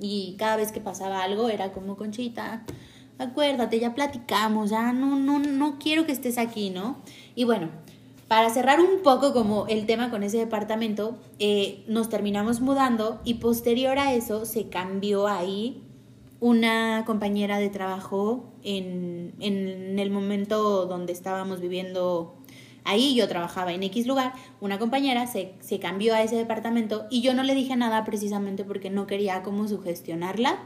[0.00, 2.64] y cada vez que pasaba algo era como Conchita,
[3.18, 6.98] acuérdate, ya platicamos, ya no, no, no quiero que estés aquí, ¿no?
[7.34, 7.68] Y bueno,
[8.28, 13.34] para cerrar un poco como el tema con ese departamento, eh, nos terminamos mudando y
[13.34, 15.82] posterior a eso se cambió ahí
[16.40, 22.36] una compañera de trabajo en, en, el momento donde estábamos viviendo
[22.84, 27.22] ahí, yo trabajaba en X lugar, una compañera se, se cambió a ese departamento y
[27.22, 30.58] yo no le dije nada precisamente porque no quería como sugestionarla.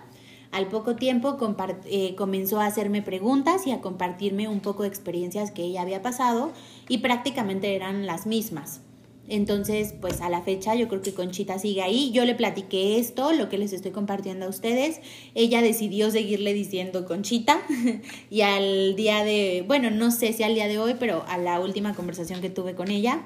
[0.52, 1.38] Al poco tiempo
[1.86, 6.02] eh, comenzó a hacerme preguntas y a compartirme un poco de experiencias que ella había
[6.02, 6.52] pasado
[6.88, 8.82] y prácticamente eran las mismas.
[9.28, 12.10] Entonces, pues a la fecha yo creo que Conchita sigue ahí.
[12.12, 15.00] Yo le platiqué esto, lo que les estoy compartiendo a ustedes.
[15.34, 17.60] Ella decidió seguirle diciendo Conchita
[18.30, 21.60] y al día de, bueno, no sé si al día de hoy, pero a la
[21.60, 23.22] última conversación que tuve con ella,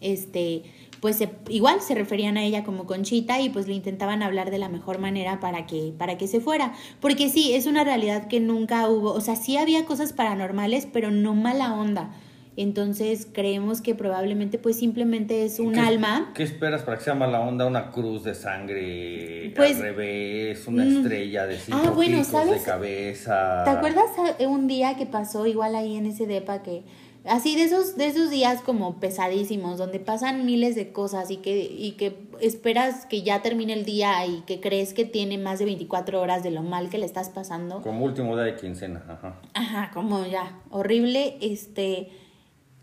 [0.00, 0.62] este,
[1.00, 4.68] pues igual se referían a ella como Conchita y pues le intentaban hablar de la
[4.68, 6.74] mejor manera para que, para que se fuera.
[7.00, 11.10] Porque sí, es una realidad que nunca hubo, o sea, sí había cosas paranormales, pero
[11.10, 12.14] no mala onda.
[12.60, 16.32] Entonces creemos que probablemente pues simplemente es un alma.
[16.34, 17.64] ¿Qué esperas para que sea mala onda?
[17.66, 22.62] Una cruz de sangre pues, al revés, una mm, estrella de cinco ah, bueno, de
[22.64, 23.62] cabeza.
[23.62, 24.06] ¿Te acuerdas
[24.40, 26.82] un día que pasó igual ahí en ese depa que
[27.24, 31.60] así de esos de esos días como pesadísimos donde pasan miles de cosas y que
[31.60, 35.66] y que esperas que ya termine el día y que crees que tiene más de
[35.66, 39.40] 24 horas de lo mal que le estás pasando como último día de quincena ajá
[39.54, 42.08] ajá como ya horrible este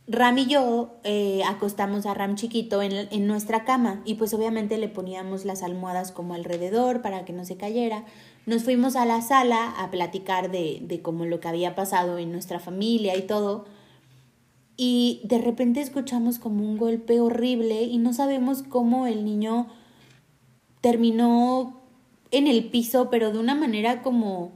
[0.07, 4.77] Ram y yo eh, acostamos a Ram chiquito en, en, nuestra cama y pues obviamente
[4.77, 8.05] le poníamos las almohadas como alrededor para que no se cayera.
[8.45, 12.31] Nos fuimos a la sala a platicar de, de como lo que había pasado en
[12.31, 13.65] nuestra familia y todo.
[14.77, 19.67] Y de repente escuchamos como un golpe horrible y no sabemos cómo el niño
[20.81, 21.81] terminó
[22.29, 24.51] en el piso, pero de una manera como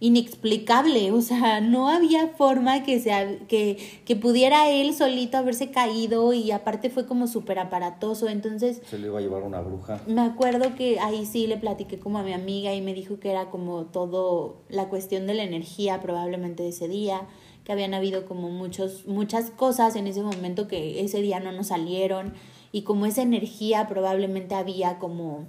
[0.00, 6.32] inexplicable, o sea, no había forma que, sea, que, que pudiera él solito haberse caído
[6.32, 8.82] y aparte fue como súper aparatoso, entonces...
[8.86, 10.00] Se le iba a llevar una bruja.
[10.06, 13.30] Me acuerdo que ahí sí le platiqué como a mi amiga y me dijo que
[13.30, 17.22] era como todo la cuestión de la energía probablemente de ese día,
[17.64, 21.68] que habían habido como muchos, muchas cosas en ese momento que ese día no nos
[21.68, 22.34] salieron
[22.72, 25.46] y como esa energía probablemente había como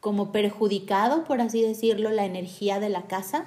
[0.00, 3.46] como perjudicado, por así decirlo, la energía de la casa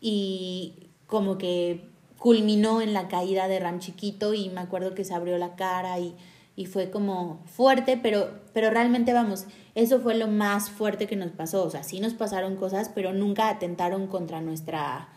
[0.00, 5.14] y como que culminó en la caída de Ram chiquito y me acuerdo que se
[5.14, 6.16] abrió la cara y,
[6.56, 11.30] y fue como fuerte, pero, pero realmente vamos, eso fue lo más fuerte que nos
[11.30, 15.08] pasó, o sea, sí nos pasaron cosas, pero nunca atentaron contra nuestra,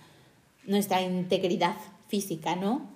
[0.65, 1.75] nuestra integridad
[2.09, 2.89] física, ¿no?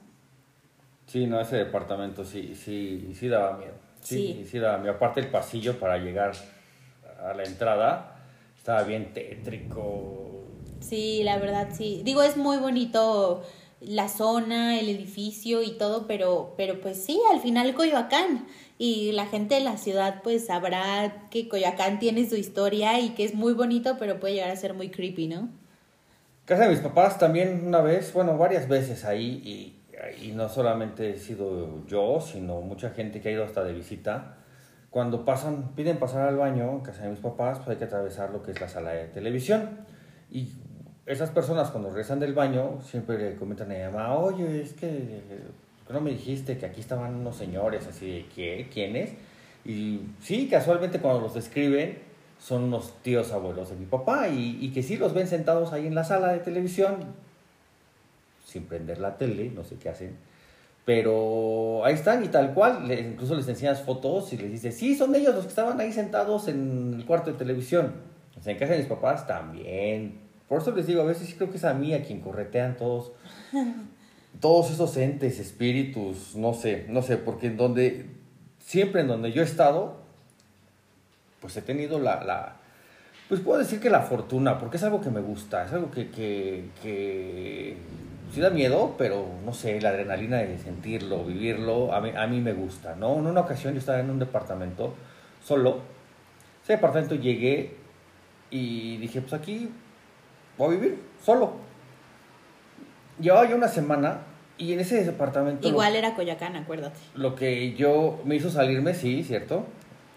[1.08, 3.74] Sí, no, ese departamento sí, sí, sí daba miedo.
[4.02, 4.96] Sí, sí, sí daba miedo.
[4.96, 6.34] Aparte el pasillo para llegar
[7.24, 8.16] a la entrada,
[8.58, 10.44] estaba bien tétrico.
[10.80, 12.02] Sí, la verdad sí.
[12.04, 13.44] Digo, es muy bonito
[13.80, 18.46] la zona, el edificio y todo, pero, pero pues sí, al final Coyoacán.
[18.78, 23.24] Y la gente de la ciudad pues sabrá que Coyoacán tiene su historia y que
[23.24, 25.50] es muy bonito, pero puede llegar a ser muy creepy, ¿no?
[26.46, 31.12] Casa de mis papás también una vez, bueno, varias veces ahí, y, y no solamente
[31.12, 34.38] he sido yo, sino mucha gente que ha ido hasta de visita
[34.94, 38.30] cuando pasan, piden pasar al baño en casa de mis papás, pues hay que atravesar
[38.30, 39.72] lo que es la sala de televisión.
[40.30, 40.50] Y
[41.08, 45.24] esas personas cuando regresan del baño siempre le comentan a mi mamá, oye, es que
[45.90, 48.70] no me dijiste que aquí estaban unos señores así de ¿qué?
[48.72, 49.14] ¿Quiénes?
[49.66, 51.98] Y sí, casualmente cuando los describen
[52.40, 55.88] son unos tíos abuelos de mi papá y, y que sí los ven sentados ahí
[55.88, 57.16] en la sala de televisión
[58.46, 60.18] sin prender la tele, no sé qué hacen
[60.86, 65.16] pero ahí están y tal cual, incluso les enseñas fotos y les dices, sí, son
[65.16, 67.94] ellos los que estaban ahí sentados en el cuarto de televisión.
[68.38, 70.20] O sea, en casa de mis papás también.
[70.50, 72.76] Por eso les digo, a veces sí creo que es a mí a quien corretean
[72.76, 73.14] todos,
[74.42, 78.08] todos esos entes, espíritus, no sé, no sé, porque en donde,
[78.60, 79.98] siempre en donde yo he estado,
[81.40, 82.58] pues he tenido la, la
[83.30, 86.10] pues puedo decir que la fortuna, porque es algo que me gusta, es algo que,
[86.10, 87.78] que, que
[88.34, 92.42] sí da miedo, pero no sé, la adrenalina de sentirlo, vivirlo, a mí, a mí
[92.42, 93.20] me gusta, ¿no?
[93.20, 94.96] En una ocasión yo estaba en un departamento
[95.44, 95.82] solo,
[96.64, 97.76] ese departamento llegué
[98.50, 99.70] y dije, pues aquí
[100.58, 101.54] voy a vivir solo.
[103.20, 104.22] Llevaba yo una semana
[104.58, 105.68] y en ese departamento...
[105.68, 106.98] Igual era Coyacán, acuérdate.
[107.16, 109.66] Lo que yo me hizo salirme, sí, cierto.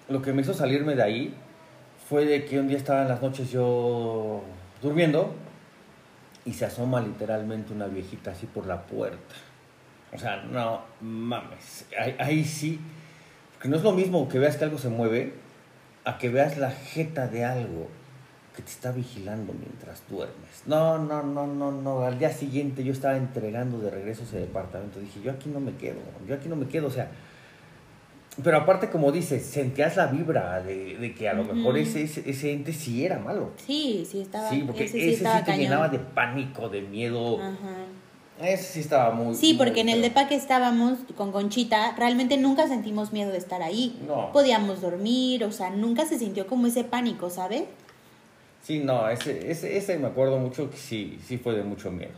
[0.09, 1.35] Lo que me hizo salirme de ahí
[2.09, 4.43] fue de que un día estaba en las noches yo
[4.81, 5.35] durmiendo
[6.47, 9.35] y se asoma literalmente una viejita así por la puerta.
[10.13, 11.87] O sea, no mames.
[11.99, 12.81] Ahí, ahí sí.
[13.53, 15.35] Porque no es lo mismo que veas que algo se mueve
[16.05, 17.89] a que veas la jeta de algo
[18.55, 20.63] que te está vigilando mientras duermes.
[20.67, 22.07] No, no, no, no, no.
[22.07, 25.01] Al día siguiente yo estaba entregando de regreso ese departamento.
[25.01, 26.87] Dije, yo aquí no me quedo, yo aquí no me quedo.
[26.87, 27.11] O sea,
[28.43, 32.29] pero aparte, como dices, sentías la vibra de, de que a lo mejor ese, ese,
[32.29, 33.53] ese ente sí era malo.
[33.67, 34.51] Sí, sí estaba.
[34.51, 35.59] Sí, porque ese ese, sí, te cañón.
[35.61, 37.41] llenaba de pánico, de miedo.
[37.41, 37.87] Ajá.
[38.39, 39.35] Ese sí estaba muy.
[39.35, 43.39] Sí, muy porque en el depa que estábamos con Conchita, realmente nunca sentimos miedo de
[43.39, 43.99] estar ahí.
[44.07, 44.31] No.
[44.33, 47.65] Podíamos dormir, o sea, nunca se sintió como ese pánico, ¿sabes?
[48.63, 52.13] Sí, no, ese, ese, ese me acuerdo mucho que sí, sí fue de mucho miedo.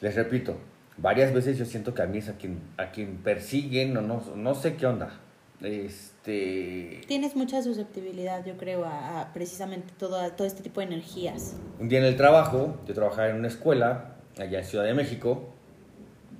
[0.00, 0.56] Les repito,
[0.96, 4.22] varias veces yo siento que a mí es a quien, a quien persiguen o no,
[4.36, 5.20] no sé qué onda.
[5.62, 7.02] Este.
[7.06, 11.54] Tienes mucha susceptibilidad, yo creo, a, a precisamente todo, todo este tipo de energías.
[11.78, 15.50] Un día en el trabajo, yo trabajaba en una escuela, allá en Ciudad de México,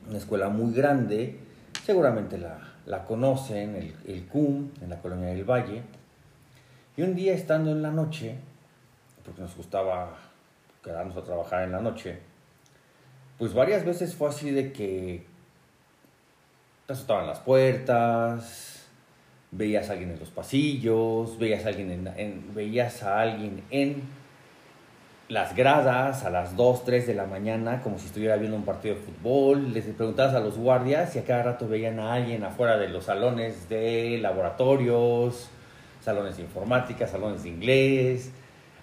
[0.09, 1.39] una escuela muy grande,
[1.85, 5.83] seguramente la, la conocen, el, el CUM, en la colonia del Valle.
[6.97, 8.37] Y un día estando en la noche,
[9.25, 10.17] porque nos gustaba
[10.83, 12.19] quedarnos a trabajar en la noche,
[13.39, 15.27] pues varias veces fue así de que
[16.87, 18.70] te azotaban las puertas,
[19.53, 24.03] veías a alguien en los pasillos, veías a alguien en, veías a alguien en
[25.29, 28.97] las gradas a las 2, 3 de la mañana, como si estuviera viendo un partido
[28.97, 29.73] de fútbol.
[29.73, 33.05] Les preguntabas a los guardias y a cada rato veían a alguien afuera de los
[33.05, 35.49] salones de laboratorios,
[36.01, 38.33] salones de informática, salones de inglés.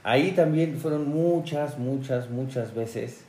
[0.03, 3.25] Ahí también fueron muchas, muchas, muchas veces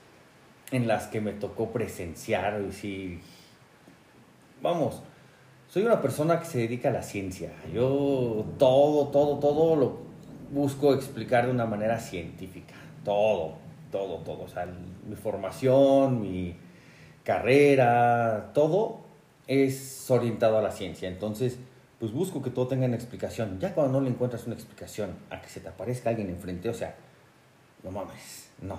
[0.71, 3.21] en las que me tocó presenciar y decir,
[4.63, 5.03] vamos,
[5.69, 7.53] soy una persona que se dedica a la ciencia.
[7.73, 9.99] Yo todo, todo, todo lo
[10.51, 12.75] busco explicar de una manera científica.
[13.05, 13.55] Todo,
[13.93, 14.45] todo, todo.
[14.45, 14.67] O sea,
[15.07, 16.57] mi formación, mi
[17.23, 19.01] carrera, todo
[19.47, 21.09] es orientado a la ciencia.
[21.09, 21.59] Entonces,
[21.99, 23.59] pues busco que todo tenga una explicación.
[23.61, 26.75] Ya cuando no le encuentras una explicación a que se te aparezca alguien enfrente, o
[26.75, 26.95] sea,
[27.83, 28.79] no mames, no.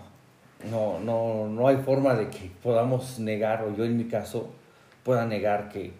[0.70, 4.50] No, no, no hay forma de que podamos negar, o yo en mi caso
[5.04, 5.94] pueda negar que,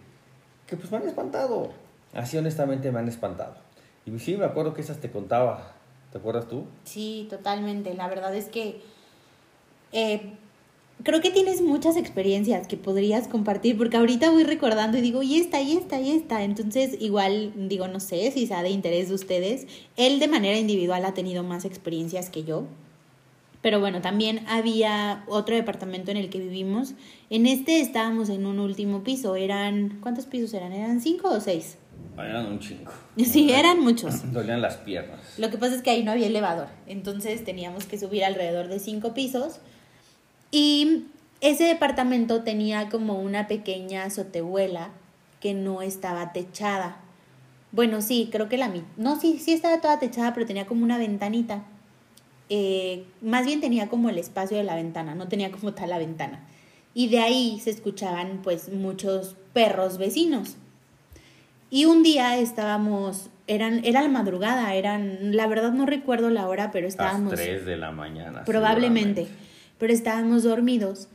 [0.70, 1.70] que pues me han espantado.
[2.14, 3.56] Así honestamente me han espantado.
[4.06, 5.74] Y sí, me acuerdo que esas te contaba.
[6.12, 6.64] ¿Te acuerdas tú?
[6.84, 7.92] Sí, totalmente.
[7.94, 8.80] La verdad es que
[9.92, 10.32] eh,
[11.02, 15.36] creo que tienes muchas experiencias que podrías compartir, porque ahorita voy recordando y digo, y
[15.36, 16.42] esta, y esta, y esta.
[16.42, 19.66] Entonces, igual, digo, no sé si sea de interés de ustedes.
[19.96, 22.64] Él de manera individual ha tenido más experiencias que yo.
[23.62, 26.94] Pero bueno, también había otro departamento en el que vivimos.
[27.28, 29.36] En este estábamos en un último piso.
[29.36, 30.72] Eran, ¿cuántos pisos eran?
[30.72, 31.76] ¿Eran cinco o seis?
[32.16, 32.90] Eran un chingo.
[33.18, 34.32] Sí, eran muchos.
[34.32, 35.20] Dolían las piernas.
[35.38, 38.78] Lo que pasa es que ahí no había elevador, entonces teníamos que subir alrededor de
[38.78, 39.60] cinco pisos
[40.50, 41.04] y
[41.40, 44.90] ese departamento tenía como una pequeña azotehuela
[45.40, 46.96] que no estaba techada.
[47.72, 50.84] Bueno, sí, creo que la mi- no, sí, sí estaba toda techada, pero tenía como
[50.84, 51.62] una ventanita.
[52.52, 55.98] Eh, más bien tenía como el espacio de la ventana, no tenía como tal la
[55.98, 56.40] ventana.
[56.92, 60.56] Y de ahí se escuchaban pues muchos perros vecinos.
[61.70, 66.72] Y un día estábamos, eran, era la madrugada, eran, la verdad no recuerdo la hora,
[66.72, 68.44] pero A las estábamos, 3 de la mañana.
[68.44, 69.28] probablemente,
[69.78, 71.06] pero estábamos dormidos.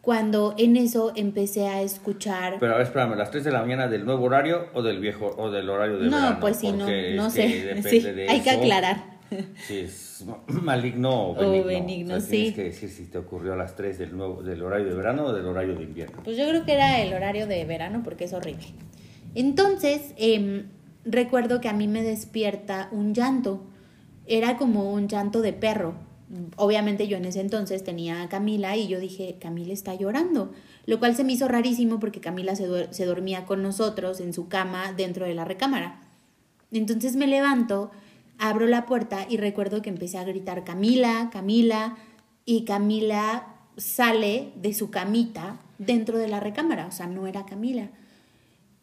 [0.00, 3.88] Cuando en eso empecé a escuchar, Pero a ver, espérame, ¿las 3 de la mañana
[3.88, 6.38] del nuevo horario o del viejo o del horario de no, verano?
[6.40, 9.17] pues sí, no, Porque no sé, depende sí, de hay que aclarar.
[9.66, 11.66] Si es maligno o O benigno.
[11.66, 12.54] benigno, O sea, Tienes sí.
[12.54, 15.32] que decir si te ocurrió a las 3 del, nuevo, del horario de verano o
[15.32, 16.20] del horario de invierno.
[16.24, 18.66] Pues yo creo que era el horario de verano porque es horrible.
[19.34, 20.66] Entonces, em,
[21.04, 23.62] recuerdo que a mí me despierta un llanto.
[24.26, 25.94] Era como un llanto de perro.
[26.56, 30.52] Obviamente yo en ese entonces tenía a Camila y yo dije, Camila está llorando.
[30.84, 34.48] Lo cual se me hizo rarísimo porque Camila se, se dormía con nosotros en su
[34.48, 36.00] cama dentro de la recámara.
[36.70, 37.90] Entonces me levanto,
[38.38, 41.96] abro la puerta y recuerdo que empecé a gritar, Camila, Camila,
[42.44, 47.90] y Camila sale de su camita dentro de la recámara, o sea, no era Camila.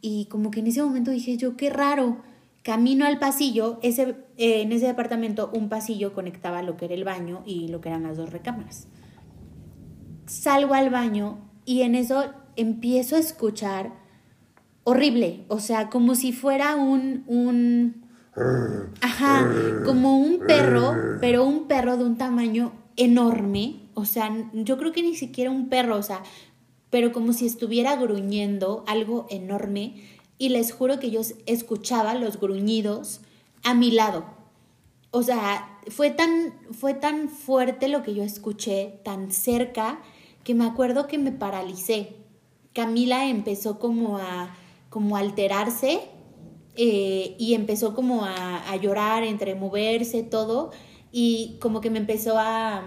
[0.01, 2.17] Y como que en ese momento dije yo, qué raro.
[2.63, 7.03] Camino al pasillo, ese, eh, en ese departamento un pasillo conectaba lo que era el
[7.03, 8.87] baño y lo que eran las dos recámaras.
[10.25, 12.23] Salgo al baño y en eso
[12.55, 13.93] empiezo a escuchar
[14.83, 18.04] horrible, o sea, como si fuera un, un,
[19.01, 19.49] ajá,
[19.85, 25.03] como un perro, pero un perro de un tamaño enorme, o sea, yo creo que
[25.03, 26.21] ni siquiera un perro, o sea,
[26.89, 30.03] pero como si estuviera gruñendo algo enorme
[30.37, 33.21] y les juro que yo escuchaba los gruñidos
[33.63, 34.25] a mi lado.
[35.11, 39.99] O sea, fue tan, fue tan fuerte lo que yo escuché, tan cerca,
[40.43, 42.15] que me acuerdo que me paralicé.
[42.73, 44.53] Camila empezó como a,
[44.89, 46.01] como alterarse
[46.77, 50.71] eh, y empezó como a, a llorar, entre moverse, todo,
[51.11, 52.83] y como que me empezó a,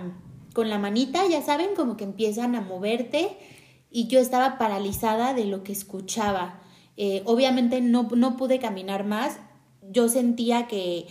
[0.53, 3.37] con la manita, ya saben, como que empiezan a moverte
[3.91, 6.61] y yo estaba paralizada de lo que escuchaba.
[6.97, 9.39] Eh, obviamente no, no pude caminar más,
[9.91, 11.07] yo sentía que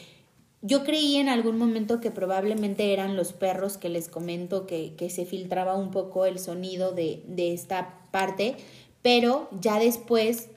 [0.62, 5.10] yo creí en algún momento que probablemente eran los perros que les comento que, que
[5.10, 8.58] se filtraba un poco el sonido de, de, esta parte,
[9.02, 10.50] pero ya después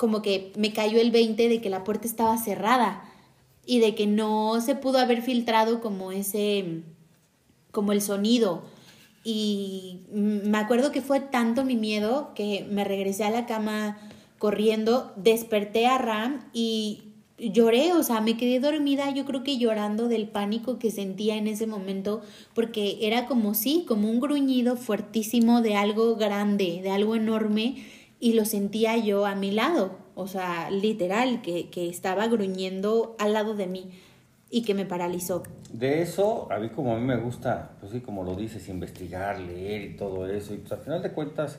[0.00, 3.04] como que me cayó el 20 de que la puerta estaba cerrada
[3.66, 6.84] y de que no se pudo haber filtrado como ese,
[7.70, 8.62] como el sonido.
[9.24, 13.98] Y me acuerdo que fue tanto mi miedo que me regresé a la cama
[14.38, 17.02] corriendo, desperté a Ram y
[17.36, 21.46] lloré, o sea, me quedé dormida, yo creo que llorando del pánico que sentía en
[21.46, 22.22] ese momento,
[22.54, 27.84] porque era como sí, como un gruñido fuertísimo de algo grande, de algo enorme,
[28.20, 33.32] y lo sentía yo a mi lado, o sea, literal, que, que estaba gruñendo al
[33.32, 33.90] lado de mí
[34.50, 35.42] y que me paralizó.
[35.72, 39.40] De eso, a mí como a mí me gusta, pues sí, como lo dices, investigar,
[39.40, 41.58] leer y todo eso, y pues al final de cuentas,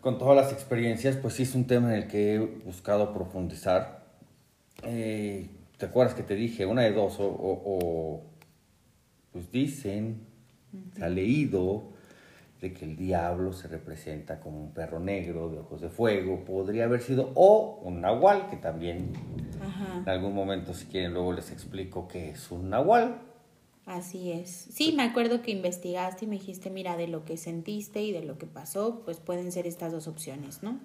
[0.00, 4.04] con todas las experiencias, pues sí es un tema en el que he buscado profundizar.
[4.82, 7.20] Eh, ¿Te acuerdas que te dije una de dos?
[7.20, 8.22] O, o,
[9.32, 10.20] pues dicen,
[10.96, 11.92] se ha leído
[12.60, 16.84] de que el diablo se representa como un perro negro de ojos de fuego, podría
[16.84, 19.12] haber sido, o un nahual, que también
[20.02, 23.22] en algún momento, si quieren, luego les explico qué es un nahual.
[23.86, 24.50] Así es.
[24.50, 28.22] Sí, me acuerdo que investigaste y me dijiste, mira, de lo que sentiste y de
[28.22, 30.78] lo que pasó, pues pueden ser estas dos opciones, ¿no?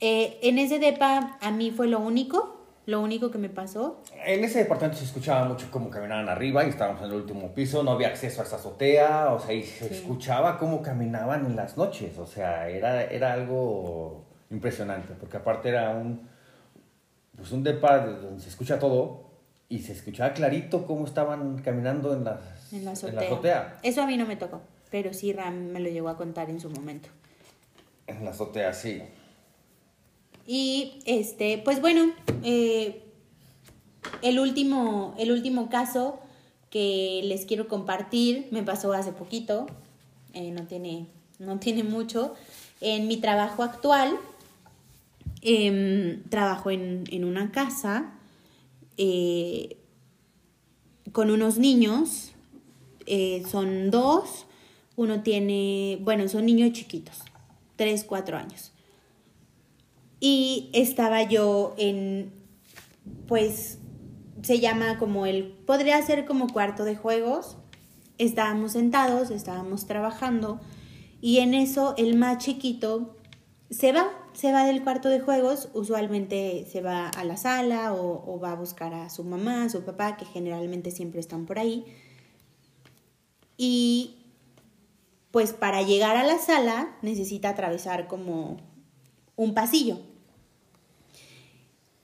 [0.00, 2.53] Eh, en ese DEPA a mí fue lo único,
[2.86, 4.02] lo único que me pasó.
[4.24, 7.82] En ese departamento se escuchaba mucho cómo caminaban arriba y estábamos en el último piso,
[7.82, 9.94] no había acceso a esa azotea, o sea, y se sí.
[9.94, 15.90] escuchaba cómo caminaban en las noches, o sea, era, era algo impresionante, porque aparte era
[15.90, 16.28] un,
[17.36, 19.24] pues un depa donde se escucha todo
[19.68, 23.10] y se escuchaba clarito cómo estaban caminando en, las, en, la azotea.
[23.10, 23.78] en la azotea.
[23.82, 24.60] Eso a mí no me tocó,
[24.90, 27.08] pero sí Ram me lo llegó a contar en su momento.
[28.06, 29.02] En la azotea, sí.
[30.46, 33.02] Y este, pues bueno, eh,
[34.22, 36.20] el, último, el último caso
[36.70, 39.66] que les quiero compartir me pasó hace poquito,
[40.32, 41.06] eh, no, tiene,
[41.38, 42.34] no tiene mucho.
[42.80, 44.18] En mi trabajo actual,
[45.40, 48.12] eh, trabajo en, en, una casa
[48.96, 49.76] eh,
[51.12, 52.32] con unos niños,
[53.48, 54.46] son dos,
[54.96, 57.18] uno tiene, bueno, son niños chiquitos,
[57.76, 58.73] tres, cuatro años.
[60.20, 62.32] Y estaba yo en,
[63.26, 63.78] pues,
[64.42, 67.56] se llama como el, podría ser como cuarto de juegos.
[68.18, 70.60] Estábamos sentados, estábamos trabajando
[71.24, 73.16] y en eso el más chiquito
[73.70, 78.38] se va, se va del cuarto de juegos, usualmente se va a la sala o,
[78.38, 81.86] va a buscar a su mamá, a su papá, que generalmente siempre están por ahí.
[83.56, 84.16] Y
[85.30, 88.58] pues para llegar a la sala necesita atravesar como
[89.36, 89.98] un pasillo.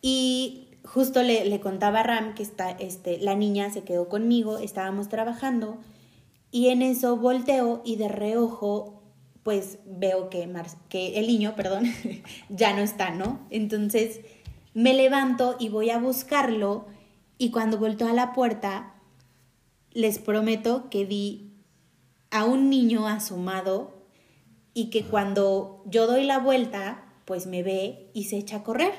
[0.02, 4.58] Y justo le, le, contaba a Ram que está, este, la niña se quedó conmigo,
[4.58, 5.78] estábamos trabajando
[6.50, 9.00] y en eso volteo y de reojo
[9.42, 11.84] pues veo que, Mar que el niño, perdón,
[12.48, 13.40] ya no está, ¿no?
[13.50, 14.20] Entonces
[14.74, 16.86] me levanto y voy a buscarlo
[17.38, 18.94] y cuando volteo a la puerta
[19.92, 21.52] les prometo que vi
[22.30, 23.92] a un niño asomado
[24.74, 28.92] y que cuando yo doy la vuelta pues me ve y se echa a correr.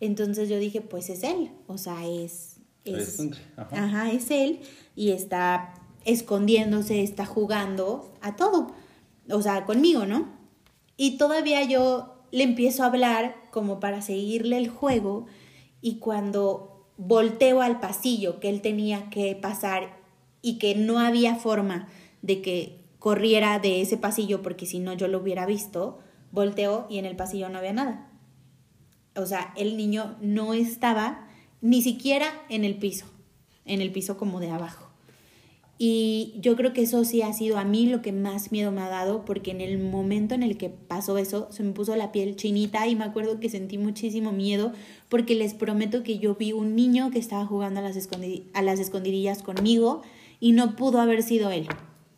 [0.00, 2.56] Entonces yo dije, pues es él, o sea, es...
[2.84, 3.20] es
[3.56, 3.84] ajá.
[3.84, 4.60] ajá, es él
[4.96, 8.72] y está escondiéndose, está jugando a todo,
[9.30, 10.28] o sea, conmigo, ¿no?
[10.96, 15.26] Y todavía yo le empiezo a hablar como para seguirle el juego
[15.80, 19.98] y cuando volteo al pasillo que él tenía que pasar
[20.42, 21.88] y que no había forma
[22.22, 25.98] de que corriera de ese pasillo porque si no yo lo hubiera visto,
[26.32, 28.10] volteó y en el pasillo no había nada.
[29.16, 31.28] O sea, el niño no estaba
[31.60, 33.06] ni siquiera en el piso,
[33.64, 34.90] en el piso como de abajo.
[35.82, 38.82] Y yo creo que eso sí ha sido a mí lo que más miedo me
[38.82, 42.12] ha dado, porque en el momento en el que pasó eso, se me puso la
[42.12, 44.72] piel chinita y me acuerdo que sentí muchísimo miedo,
[45.08, 47.96] porque les prometo que yo vi un niño que estaba jugando a las,
[48.52, 50.02] a las escondidillas conmigo
[50.38, 51.66] y no pudo haber sido él.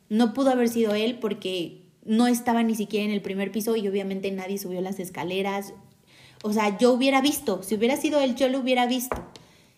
[0.08, 3.86] No pudo haber sido él porque no estaba ni siquiera en el primer piso y
[3.86, 5.74] obviamente nadie subió las escaleras.
[6.42, 9.16] O sea, yo hubiera visto, si hubiera sido él, yo lo hubiera visto.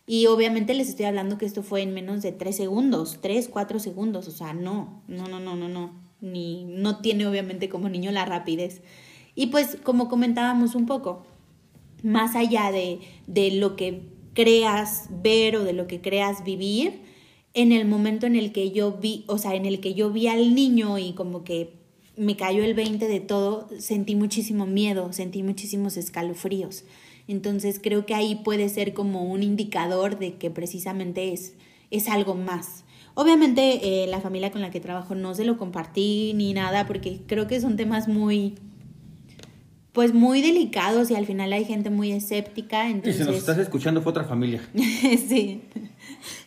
[0.07, 3.79] Y obviamente les estoy hablando que esto fue en menos de tres segundos, tres, cuatro
[3.79, 4.29] segundos.
[4.29, 5.93] O sea, no, no, no, no, no, no.
[6.21, 8.83] Ni, no tiene obviamente como niño la rapidez.
[9.35, 11.25] Y pues como comentábamos un poco,
[12.03, 14.03] más allá de, de lo que
[14.35, 17.03] creas ver o de lo que creas vivir,
[17.55, 20.27] en el momento en el que yo vi, o sea, en el que yo vi
[20.27, 21.84] al niño y como que
[22.17, 26.85] me cayó el 20 de todo, sentí muchísimo miedo, sentí muchísimos escalofríos.
[27.27, 31.55] Entonces creo que ahí puede ser como un indicador de que precisamente es,
[31.91, 32.85] es algo más.
[33.15, 37.21] Obviamente eh, la familia con la que trabajo no se lo compartí ni nada porque
[37.27, 38.57] creo que son temas muy,
[39.93, 42.91] pues muy delicados y al final hay gente muy escéptica.
[42.91, 43.23] Entonces...
[43.23, 44.61] Y si nos estás escuchando fue otra familia.
[45.29, 45.63] sí.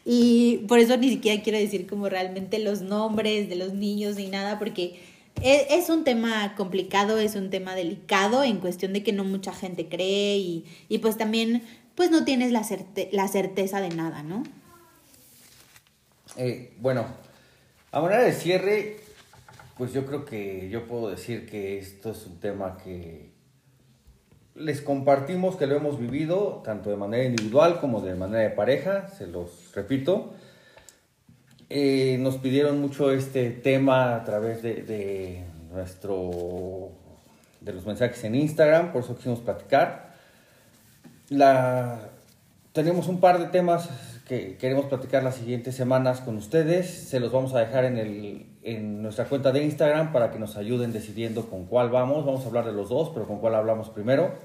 [0.05, 4.27] Y por eso ni siquiera quiero decir como realmente los nombres de los niños ni
[4.27, 4.99] nada porque
[5.41, 9.87] es, un tema complicado, es un tema delicado en cuestión de que no mucha gente
[9.87, 11.63] cree y, y pues también
[11.95, 12.65] pues no tienes la,
[13.11, 14.43] la certeza de nada, ¿no?
[16.35, 17.05] Eh, bueno,
[17.91, 18.97] a manera de cierre,
[19.77, 23.31] pues yo creo que yo puedo decir que esto es un tema que
[24.53, 29.09] les compartimos, que lo hemos vivido tanto de manera individual como de manera de pareja,
[29.09, 30.33] se los repito.
[31.69, 36.91] Eh, nos pidieron mucho este tema a través de, nuestro
[37.59, 40.13] de los mensajes en Instagram, por eso quisimos platicar.
[41.29, 41.99] La,
[42.71, 43.89] tenemos un par de temas
[44.25, 46.89] que queremos platicar las siguientes semanas con ustedes.
[46.89, 50.55] Se los vamos a dejar en, el, en nuestra cuenta de Instagram para que nos
[50.55, 52.25] ayuden decidiendo con cuál vamos.
[52.25, 54.35] Vamos a hablar de los dos, pero con cuál hablamos primero.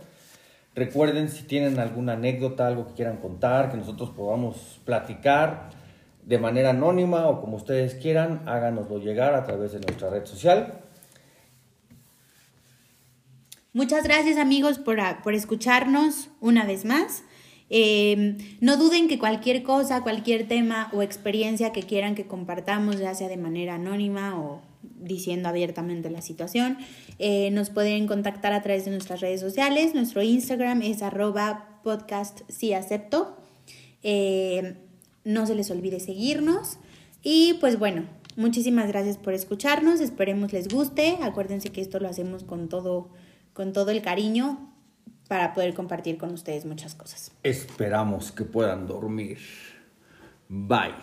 [0.75, 5.82] Recuerden si tienen alguna anécdota, algo que quieran contar, que nosotros podamos platicar
[6.23, 10.81] de manera anónima o como ustedes quieran, háganoslo llegar a través de nuestra red social.
[13.73, 17.25] Muchas gracias amigos por, por escucharnos una vez más.
[17.71, 23.15] Eh, no duden que cualquier cosa, cualquier tema o experiencia que quieran que compartamos, ya
[23.15, 26.77] sea de manera anónima o diciendo abiertamente la situación,
[27.19, 29.95] eh, nos pueden contactar a través de nuestras redes sociales.
[29.95, 32.43] Nuestro Instagram es arroba podcast
[35.25, 36.79] no se les olvide seguirnos.
[37.23, 38.05] Y pues bueno,
[38.37, 40.01] muchísimas gracias por escucharnos.
[40.01, 41.19] Esperemos les guste.
[41.23, 43.11] Acuérdense que esto lo hacemos con todo,
[43.53, 44.73] con todo el cariño
[45.29, 47.33] para poder compartir con ustedes muchas cosas.
[47.43, 49.39] Esperamos que puedan dormir.
[50.49, 50.95] Bye.